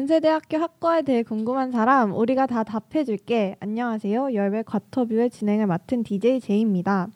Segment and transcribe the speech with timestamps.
[0.00, 3.56] 연세대학교 학과에 대해 궁금한 사람 우리가 다 답해줄게.
[3.60, 4.32] 안녕하세요.
[4.32, 7.08] 열배 과터뷰의 진행을 맡은 DJ 제이입니다.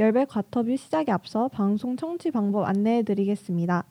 [0.00, 3.84] 열배 과터뷰 시작에 앞서 방송 청취 방법 안내해드리겠습니다.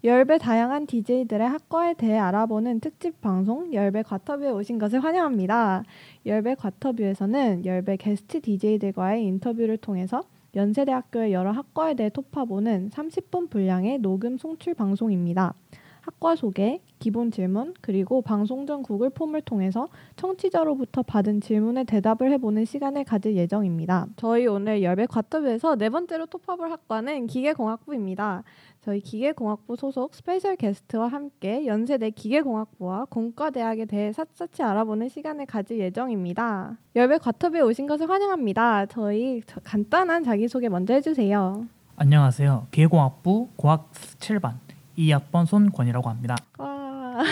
[0.06, 5.86] 열배 다양한 DJ들의 학과에 대해 알아보는 특집 방송 열배 과터뷰에 오신 것을 환영합니다.
[6.26, 10.24] 열배 과터뷰에서는 열배 게스트 DJ들과의 인터뷰를 통해서
[10.56, 15.54] 연세대학교의 여러 학과에 대해 톺아보는 30분 분량의 녹음 송출 방송입니다.
[16.02, 22.64] 학과 소개, 기본 질문, 그리고 방송 전 구글 폼을 통해서 청취자로부터 받은 질문에 대답을 해보는
[22.64, 24.08] 시간을 가질 예정입니다.
[24.16, 28.44] 저희 오늘 열배 과터뷰에서 네 번째로 톺아볼 학과는 기계공학부입니다.
[28.80, 36.78] 저희 기계공학부 소속 special 게스트와 함께 연세대 기계공학부와 공과대학에 대해 샅샅이 알아보는 시간을 가질 예정입니다.
[36.96, 38.86] 열배 과터뷰에 오신 것을 환영합니다.
[38.86, 41.66] 저희 간단한 자기소개 먼저 해주세요.
[41.98, 42.68] 안녕하세요.
[42.72, 44.54] 기계공학부 고학 7반
[44.98, 46.38] 2학번 손권이라고 합니다.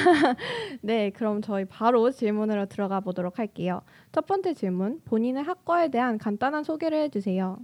[0.81, 3.81] 네, 그럼 저희 바로 질문으로 들어가 보도록 할게요.
[4.11, 7.59] 첫 번째 질문, 본인의 학과에 대한 간단한 소개를 해주세요.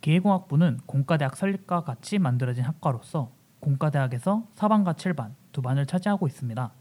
[0.00, 6.72] 기계공학부는 공과대학 설립과 같이 만들어진 학과로서 공과대학에서 4반과 7반 두 반을 차지하고 있습니다.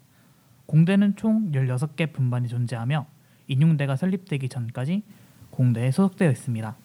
[0.67, 3.05] 공대는 총 16개 분반이 존재하며
[3.47, 5.03] 인용대가 설립되기 전까지
[5.49, 6.75] 공대에 소속되어 있습니다.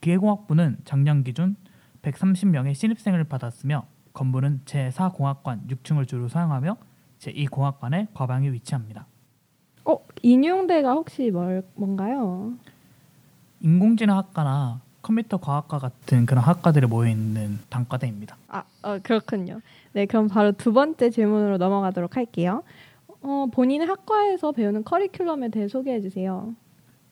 [0.00, 1.56] 기계공학부는 작년 기준
[2.02, 6.76] 130명의 신입생을 받았으며 건물은 제4공학관 6층을 주로 사용하며
[7.20, 9.06] 제2공학관의 과방에 위치합니다.
[9.84, 12.54] 어, 인용대가 혹시 뭘, 뭔가요?
[13.60, 18.36] 인공지능 학과나 컴퓨터 과학과 같은 그런 학과들이 모여 있는 단과대입니다.
[18.48, 19.60] 아, 어, 그렇군요.
[19.92, 22.62] 네, 그럼 바로 두 번째 질문으로 넘어가도록 할게요.
[23.22, 26.54] 어, 본인의 학과에서 배우는 커리큘럼에 대해 소개해 주세요.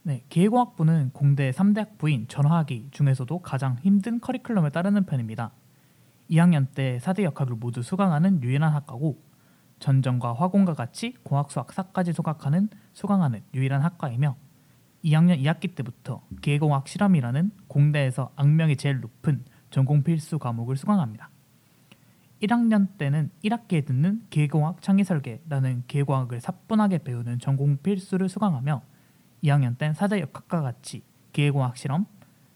[0.02, 5.52] 네, 기계공학부는 공대 3대 학부인 전화기 중에서도 가장 힘든 커리큘럼을 따르는 편입니다.
[6.30, 9.18] 2학년 때 4대 역학을 모두 수강하는 유일한 학과고
[9.82, 14.36] 전정과 화공과 같이 공학, 수학, 사까지 수학하는 수강하는 유일한 학과이며
[15.04, 21.30] 2학년 2학기 때부터 기계공학 실험이라는 공대에서 악명이 제일 높은 전공 필수 과목을 수강합니다.
[22.42, 28.82] 1학년 때는 1학기에 듣는 기계공학 창의설계라는 기계공학을 사뿐하게 배우는 전공 필수를 수강하며
[29.42, 32.06] 2학년 땐 사대 역학과 같이 기계공학 실험,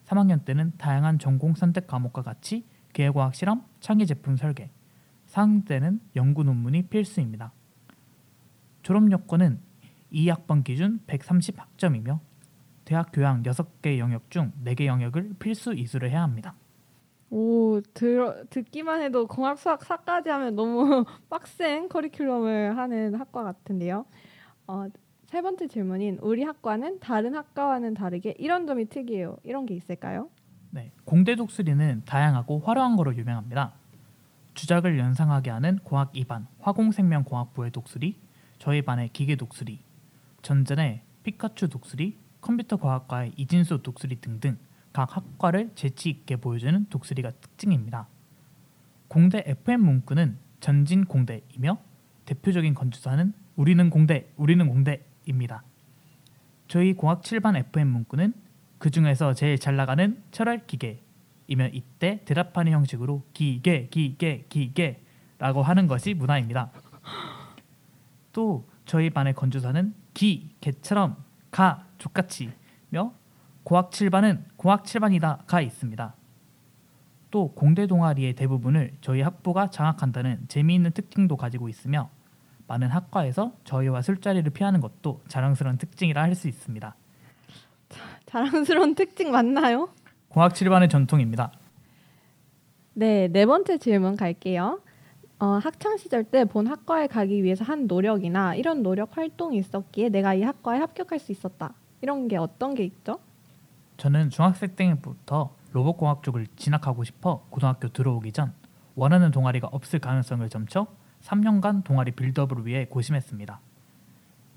[0.06, 4.70] 3학년 때는 다양한 전공 선택 과목과 같이 기계과학 실험, 창의 제품 설계,
[5.64, 7.52] 때는 연구 논문이 필수입니다.
[8.82, 9.60] 졸업 요건은
[10.12, 12.20] 2학번 기준 130학점이며
[12.86, 16.54] 대학 교양 6개 영역 중 4개 영역을 필수 이수를 해야 합니다.
[17.28, 24.06] 오, 들, 듣기만 해도 공학, 수학, 사까지 하면 너무 빡센 커리큘럼을 하는 학과 같은데요.
[24.68, 24.86] 어,
[25.26, 29.36] 세 번째 질문인 우리 학과는 다른 학과와는 다르게 이런 점이 특이해요.
[29.42, 30.30] 이런 게 있을까요?
[30.70, 33.74] 네, 공대 독수리는 다양하고 화려한 거로 유명합니다.
[34.56, 38.18] 주작을 연상하게 하는 공학 2반 화공생명공학부의 독수리,
[38.58, 39.80] 저희 반의 기계 독수리,
[40.40, 44.56] 전전의 피카츄 독수리, 컴퓨터 과학과의 이진수 독수리 등등
[44.92, 48.08] 각 학과를 재치 있게 보여주는 독수리가 특징입니다.
[49.08, 51.78] 공대 FM 문구는 전진 공대이며
[52.24, 55.64] 대표적인 건축사는 우리는 공대, 우리는 공대입니다.
[56.66, 58.32] 저희 공학 7반 FM 문구는
[58.78, 61.02] 그 중에서 제일 잘 나가는 철학 기계
[61.48, 66.70] 이면 이때 대답하는 형식으로 기계 기계 기계라고 하는 것이 문화입니다.
[68.32, 71.16] 또 저희 반의 건조사는 기 개처럼
[71.50, 73.12] 가 족같이며
[73.62, 76.14] 고학 7반은 고학 7반이다가 있습니다.
[77.30, 82.10] 또 공대 동아리의 대부분을 저희 학부가 장악한다는 재미있는 특징도 가지고 있으며
[82.68, 86.94] 많은 학과에서 저희와 술자리를 피하는 것도 자랑스러운 특징이라 할 수 있습니다.
[88.26, 89.88] 자랑스러운 특징 맞나요?
[90.36, 91.50] 공학 7반의 전통입니다.
[92.92, 94.82] 네, 네 번째 질문 갈게요.
[95.38, 100.34] 어, 학창 시절 때 본 학과에 가기 위해서 한 노력이나 이런 노력 활동이 있었기에 내가
[100.34, 101.72] 이 학과에 합격할 수 있었다.
[102.02, 103.18] 이런 게 어떤 게 있죠?
[103.96, 108.52] 저는 중학생 때부터 로봇공학 쪽을 진학하고 싶어 고등학교 들어오기 전
[108.94, 110.86] 원하는 동아리가 없을 가능성을 점쳐
[111.22, 113.58] 3년간 동아리 빌드업을 위해 고심했습니다.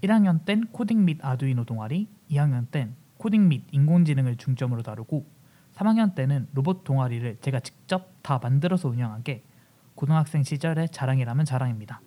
[0.04, 5.39] 1학년 땐 코딩 및 아두이노 동아리, 2학년 땐 코딩 및 인공지능을 중점으로 다루고
[5.80, 9.44] 3학년 때는 로봇 동아리를 제가 직접 다 만들어서 운영하게
[9.96, 12.02] 고등학생 시절의 자랑이라면 자랑입니다.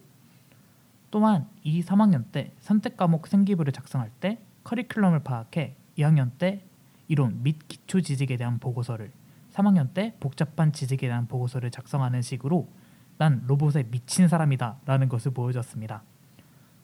[1.10, 6.62] 또한 이 3학년 때 선택 과목 생기부를 작성할 때 커리큘럼을 파악해 2학년 때
[7.08, 9.10] 이론 및 기초 지식에 대한 보고서를
[9.52, 12.68] 3학년 때 복잡한 지식에 대한 보고서를 작성하는 식으로
[13.16, 16.02] 난 로봇에 미친 사람이다 라는 것을 보여줬습니다.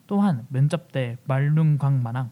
[0.07, 2.31] 또한 면접 때 말lun광마랑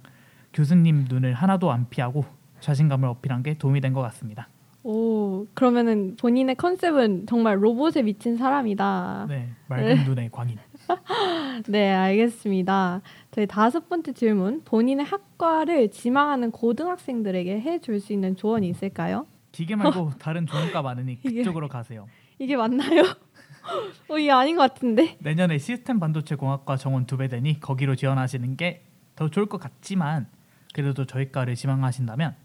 [0.54, 2.26] 교수님 눈을 하나도 안 피하고
[2.60, 4.48] 자신감을 어필한 게 도움이 된 것 같습니다.
[4.84, 9.26] 오, 그러면은 본인의 컨셉은 정말 로봇에 미친 사람이다.
[9.28, 10.58] 네, 맑은 눈의 광인.
[11.68, 13.02] 네, 알겠습니다.
[13.32, 14.62] 저희 다섯 번째 질문.
[14.64, 19.26] 본인의 학과를 지망하는 고등학생들에게 해줄 수 있는 조언이 있을까요?
[19.52, 22.08] 기계 말고 다른 좋은 과 많으니 이게- 그쪽으로 가세요.
[22.40, 23.02] 이게 맞나요?
[24.10, 25.18] 어, 이게 아닌 것 같은데.
[25.20, 28.84] 내년에 시스템 반도체 공학과 정원 두 배 되니 거기로 지원하시는 게
[29.18, 30.28] 더 좋을 것 같지만
[30.76, 32.36] 그래도 저희 과를 지망하신다면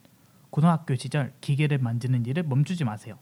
[0.52, 3.18] 고등학교 시절 기계를 만지는 일을 멈추지 마세요.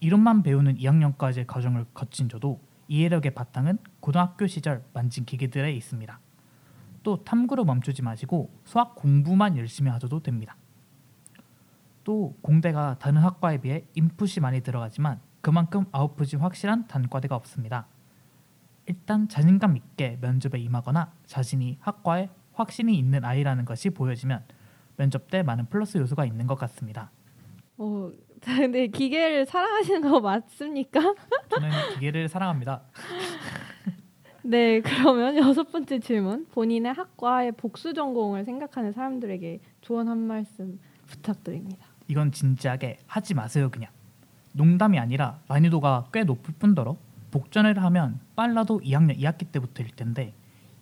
[0.00, 6.20] 이론만 배우는 2학년까지의 과정을 거친 저도 이해력의 바탕은 고등학교 시절 만진 기계들에 있습니다.
[7.04, 10.56] 또 탐구로 멈추지 마시고 수학 공부만 열심히 하셔도 됩니다.
[12.04, 17.86] 또 공대가 다른 학과에 비해 인풋이 많이 들어가지만 그만큼 아웃풋이 확실한 단과대가 없습니다.
[18.84, 24.44] 일단 자신감 있게 면접에 임하거나 자신이 학과에 확신이 있는 아이라는 것이 보여지면
[25.00, 27.10] 면접 때 많은 플러스 요소가 있는 것 같습니다.
[27.78, 28.10] 어,
[28.44, 31.00] 근데 기계를 사랑하시는 거 맞습니까?
[31.48, 32.82] 저는 기계를 사랑합니다.
[34.42, 36.46] 네, 그러면 여섯 번째 질문.
[36.52, 41.86] 본인의 학과의 복수 전공을 생각하는 사람들에게 조언 한 말씀 부탁드립니다.
[42.08, 43.90] 이건 진지하게 하지 마세요 그냥.
[44.52, 46.96] 농담이 아니라 난이도가 꽤 높을 뿐더러
[47.30, 50.34] 복전을 하면 빨라도 2학년 2학기 때부터일 텐데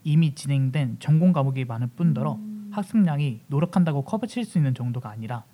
[0.02, 2.38] 이미 진행된 전공 과목이 많을 뿐더러
[2.78, 5.44] 학습량이 노력한다고 커버 칠 수 있는 정도가 아니라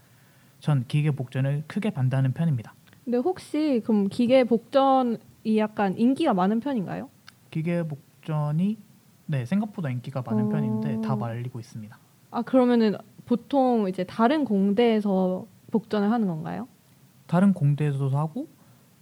[0.61, 2.75] 전 기계 복전을 크게 반대하는 편입니다.
[3.05, 5.19] 근데 혹시 그럼 기계 복전이
[5.59, 7.11] 약간 인기가 많은 편인가요?
[7.50, 8.79] 기계 복전이
[9.26, 10.49] 네 생각보다 인기가 많은 어.
[10.49, 11.99] 편인데 다 말리고 있습니다.
[12.31, 16.69] 아 그러면은 보통 이제 다른 공대에서 복전을 하는 건가요?
[17.26, 18.49] 다른 공대에서도 하고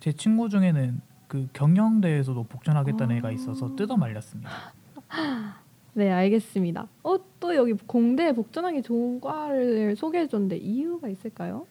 [0.01, 3.19] 제 친구 중에는 그 경영대에서도 복전하겠다는 아.
[3.19, 4.51] 애가 있어서 뜯어 말렸습니다.
[5.95, 6.89] 네, 알겠습니다.
[7.03, 11.67] 어, 또 여기 공대에 복전하기 좋은 과를 소개해 줬는데 이유가 있을까요?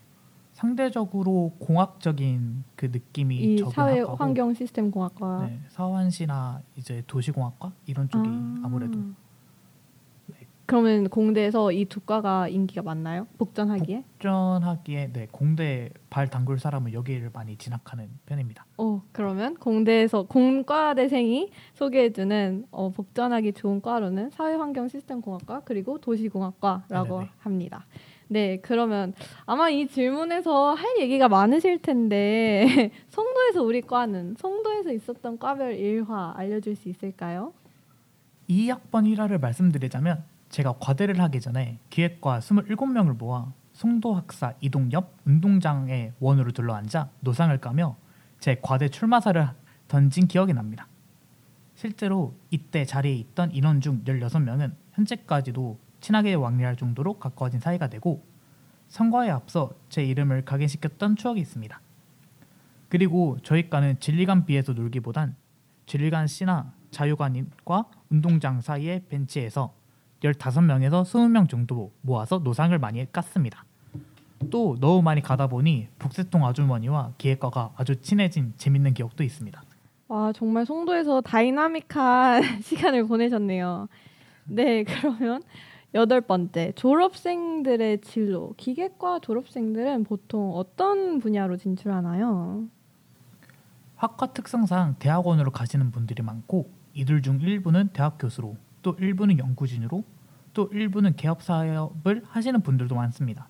[0.53, 7.71] 상대적으로 공학적인 그 느낌이 이 적은 사회 학과고 환경 시스템 공학과 네, 사환시나 이제 도시공학과
[7.88, 8.68] 이런 쪽이 아...
[8.68, 9.00] 무래도
[10.65, 13.27] 그러면 공대에서 이 두 과가 인기가 많나요?
[13.37, 14.03] 복전하기에?
[14.13, 18.65] 복전하기에 네 공대 발 담글 사람은 여기를 많이 진학하는 편입니다.
[18.77, 27.29] 어, 그러면 공대에서 공과대생이 소개해주는 어, 복전하기 좋은 과로는 사회환경 시스템 공학과 그리고 도시공학과라고 네네네.
[27.39, 27.85] 합니다.
[28.29, 29.13] 네, 그러면
[29.45, 36.77] 아마 이 질문에서 할 얘기가 많으실 텐데 송도에서 우리 과는 송도에서 있었던 과별 일화 알려줄
[36.77, 37.51] 수 있을까요?
[38.49, 46.12] 2학번 1화를 말씀드리자면 제가 과대를 하기 전에 기획과 27명을 모아 송도 학사 이동 옆 운동장에
[46.19, 47.96] 원으로 둘러앉아 노상을 까며
[48.39, 49.48] 제 과대 출마사를
[49.88, 50.88] 던진 기억이 납니다.
[51.75, 58.25] 실제로 이때 자리에 있던 인원 중 16명은 현재까지도 친하게 왕래할 정도로 가까워진 사이가 되고
[58.89, 61.79] 선거에 앞서 제 이름을 각인시켰던 추억이 있습니다.
[62.89, 65.36] 그리고 저희과는 진리관 비에서 놀기보단
[65.86, 69.80] 진리관 C나 자유관과 운동장 사이의 벤치에서
[70.21, 73.57] 15명에서 20명 정도 모아서 노상을 많이 깠습니다.
[74.49, 79.61] 또 너무 많이 가다 보니 북새통 아주머니와 기획과가 아주 친해진 재밌는 기억도 있습니다.
[80.07, 83.87] 와 정말 송도에서 다이나믹한 시간을 보내셨네요.
[84.45, 85.41] 네 그러면
[85.93, 92.65] 여덟 번째 졸업생들의 진로 기계과 졸업생들은 보통 어떤 분야로 진출하나요?
[93.95, 100.03] 학과 특성상 대학원으로 가시는 분들이 많고 이들 중 일부는 대학 교수로 또 일부는 연구진으로
[100.53, 103.47] 또 일부는 개업 사업을 하시는 분들도 많습니다.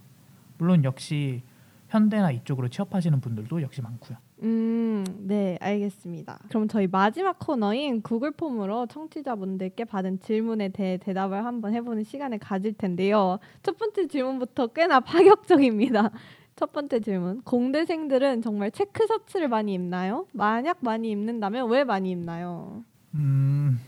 [0.57, 1.41] 물론 역시
[1.89, 4.17] 현대나 이쪽으로 취업하시는 분들도 역시 많고요.
[4.43, 6.39] 음, 네, 알겠습니다.
[6.49, 12.73] 그럼 저희 마지막 코너인 구글 폼으로 청취자분들께 받은 질문에 대해 대답을 한번 해보는 시간을 가질
[12.73, 13.39] 텐데요.
[13.61, 16.11] 첫 번째 질문부터 꽤나 파격적입니다.
[16.55, 17.41] 첫 번째 질문.
[17.41, 20.27] 공대생들은 정말 체크 셔츠를 많이 입나요?
[20.31, 22.83] 만약 많이 입는다면 왜 많이 입나요?
[23.15, 23.79] 음,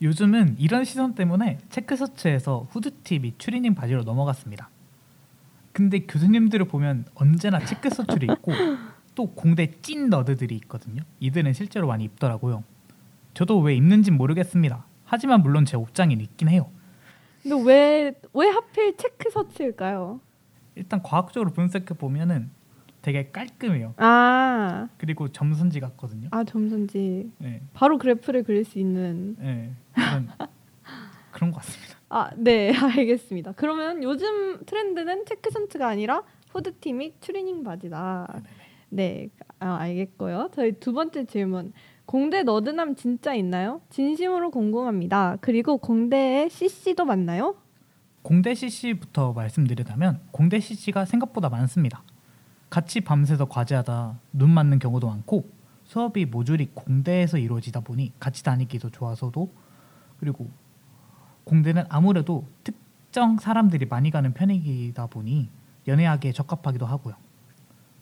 [0.00, 4.70] 요즘은 이런 시선 때문에 체크셔츠에서 후드티 및 추리닝 바지로 넘어갔습니다.
[5.72, 8.52] 근데 교수님들을 보면 언제나 체크셔츠를 입고
[9.14, 11.02] 또 공대 찐 너드들이 있거든요.
[11.20, 12.64] 이들은 실제로 많이 입더라고요.
[13.34, 14.84] 저도 왜 입는진 모르겠습니다.
[15.04, 16.70] 하지만 물론 제 옷장엔 있긴 해요.
[17.42, 20.20] 근데 왜, 왜 하필 체크셔츠일까요?
[20.74, 22.50] 일단 과학적으로 분석해 보면은
[23.02, 23.94] 되게 깔끔해요.
[23.96, 26.28] 아, 그리고 점선지 같거든요.
[26.30, 29.36] 아 점선지 네, 바로 그래프를 그릴 수 있는.
[29.38, 30.28] 네 그런
[31.32, 31.96] 그런 것 같습니다.
[32.10, 33.52] 아, 네, 알겠습니다.
[33.52, 38.40] 그러면 요즘 트렌드는 체크 션츠가 아니라 후드티 및 추리닝 바지다.
[38.88, 39.28] 네,
[39.60, 40.50] 아, 알겠고요.
[40.54, 41.72] 저희 두 번째 질문.
[42.06, 43.82] 공대 너드남 진짜 있나요?
[43.90, 45.36] 진심으로 궁금합니다.
[45.42, 47.56] 그리고 공대에 CC도 맞나요?
[48.22, 52.02] 공대 CC부터 말씀드리자면 공대 CC가 생각보다 많습니다.
[52.70, 55.48] 같이 밤새서 과제하다 눈 맞는 경우도 많고
[55.84, 59.50] 수업이 모듈이 공대에서 이루어지다 보니 같이 다니기 도 좋아서도
[60.20, 60.50] 그리고
[61.44, 65.48] 공대는 아무래도 특정 사람들이 많이 가는 편이다 보니
[65.86, 67.14] 연애하기에 적합하기도 하고요.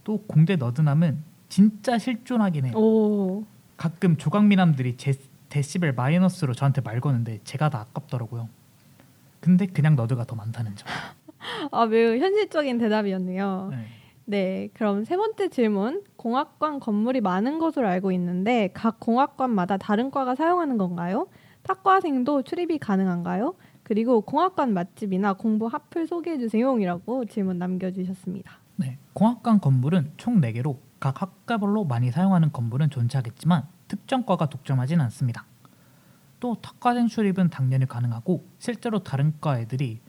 [0.03, 2.77] 또 공대 너드남은 진짜 실존하긴 해요.
[2.77, 3.45] 오,
[3.77, 5.15] 가끔 조각미남들이 제
[5.49, 8.49] 데시벨 마이너스로 저한테 말 거는데 제가 다 아깝더라고요.
[9.39, 10.89] 근데 그냥 너드가 더 많다는 점.
[11.71, 13.69] 아 매우 현실적인 대답이었네요.
[13.71, 13.87] 네.
[14.29, 16.03] 네, 그럼 세 번째 질문.
[16.17, 21.29] 공학관 건물이 많은 것으로 알고 있는데 각 공학관마다 다른 과가 사용하는 건가요?
[21.63, 23.55] 탁과생도 출입이 가능한가요?
[23.85, 28.59] 그리고 공학관 맛집이나 공부 핫플 소개해 주세요이라고 질문 남겨 주셨습니다.
[28.75, 35.45] 네, 공학관 건물은 총 4개로 각 학과별로 많이 사용하는 건물은 존재하겠지만 특정 과가 독점하진 않습니다.
[36.41, 40.01] 또 탁과생 출입은 당연히 가능하고 실제로 다른 과 애들이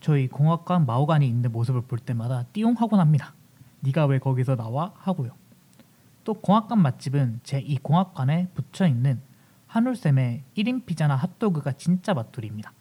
[0.00, 3.34] 저희 공학관 마오관이 있는 모습을 볼 때마다 띠용하곤 합니다.
[3.80, 4.92] 네가 왜 거기서 나와?
[4.96, 5.30] 하고요.
[6.24, 9.20] 또 공학관 맛집은 제이 공학관에 붙여 있는
[9.68, 12.72] 한울쌤의 1인 피자나 핫도그가 진짜 맛돌이입니다.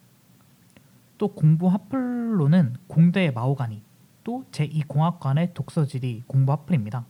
[1.17, 3.81] 또 공부 핫플로는 공대의 마오가니
[4.23, 7.05] 또 제2 공학관의 독서실이 공부 핫플입니다.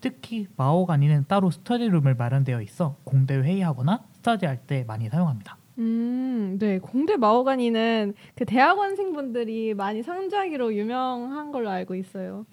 [0.00, 5.56] 특히 마오가니는 따로 스터디룸을 마련되어 있어 공대 회의하거나 스터디할 때 많이 사용합니다.
[5.78, 12.44] 음, 네, 공대 마오가니는 그 대학원생분들이 많이 상주하기로 유명한 걸로 알고 있어요.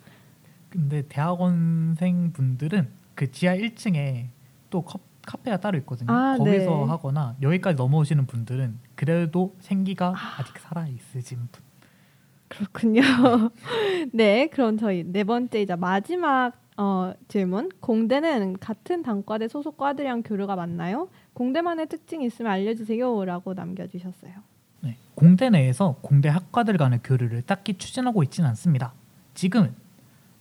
[0.69, 4.27] 근데 대학원생 분들은 그 지하 1층에
[4.69, 6.11] 또 컵, 카페가 따로 있거든요.
[6.13, 6.83] 아, 거기서 네.
[6.85, 11.63] 하거나 여기까지 넘어오시는 분들은 그래도 생기가 아 직 살아 있으신 분.
[12.47, 13.01] 그렇군요.
[14.13, 17.69] 네, 그럼 저희 네 번째이자 마지막 어, 질문.
[17.81, 21.09] 공대는 같은 단과대 소속 과들이랑 교류가 많나요?
[21.33, 24.31] 공대만의 특징이 있으면 알려주세요라고 남겨주셨어요.
[24.81, 28.93] 네, 공대 내에서 공대 학과들 간의 교류를 딱히 추진하고 있지는 않습니다.
[29.33, 29.73] 지금은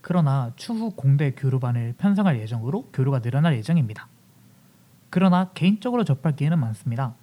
[0.01, 4.09] 그러나 추후 공대 교류반을 편성할 예정으로 교류가 늘어날 예정입니다.
[5.11, 7.15] 그러나 개인적으로 접할 기회는 많습니다.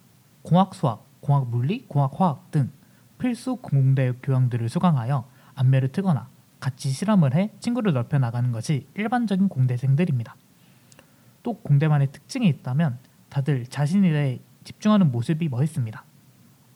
[0.42, 2.72] 공학 수학, 공학 물리, 공학 화학 등
[3.18, 6.28] 필수 공대 교양들을 수강하여 안면을 트거나
[6.60, 10.36] 같이 실험을 해 친구를 넓혀 나가는 것이 일반적인 공대생들입니다.
[11.44, 12.98] 또 공대만의 특징이 있다면
[13.30, 16.04] 다들 자신 일에 집중하는 모습이 멋있습니다.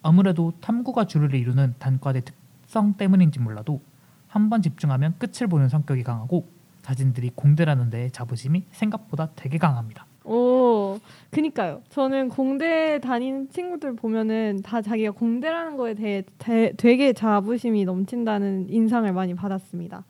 [0.01, 3.81] 아무래도 탐구가 주를 이루는 단과대 특성 때문인지 몰라도
[4.29, 6.45] 한 번 집중하면 끝을 보는 성격이 강하고
[6.83, 10.05] 자신들이 공대라는 데에 자부심이 생각보다 되게 강합니다.
[10.23, 10.99] 오,
[11.31, 11.81] 그니까요.
[11.89, 19.11] 저는 공대 다니는 친구들 보면은 다 자기가 공대라는 거에 대해 대- 되게 자부심이 넘친다는 인상을
[19.13, 20.03] 많이 받았습니다.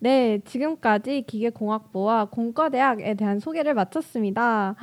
[0.00, 4.74] 네, 지금까지 기계공학부와 공과대학에 대한 소개를 마쳤습니다.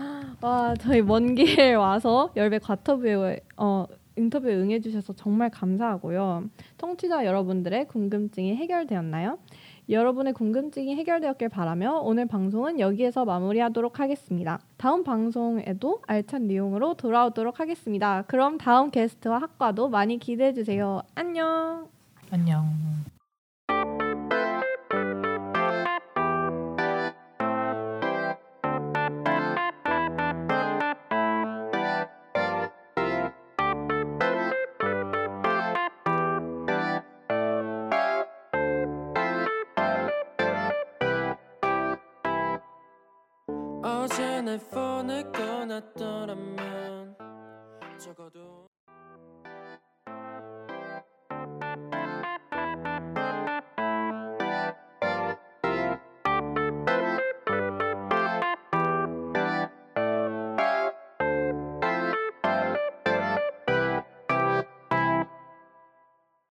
[0.42, 3.86] 와, 저희 먼 길 와서 열배 과터뷰에 어,
[4.20, 6.50] 인터뷰에 응해주셔서 정말 감사하고요.
[6.78, 9.40] 청취자 여러분들의 궁금증이 해결되었나요?
[9.90, 14.60] 여러분의 궁금증이 해결되었길 바라며 오늘 방송은 여기에서 마무리하도록 하겠습니다.
[14.78, 18.24] 다음 방송에도 알찬 내용으로 돌아오도록 하겠습니다.
[18.28, 21.02] 그럼 다음 게스트와 학과도 많이 기대해 주세요.
[21.16, 21.88] 안녕.
[22.30, 23.19] 안녕.
[43.90, 47.18] 어제 내 폰을 꺼놨더라면
[47.98, 48.69] 적어도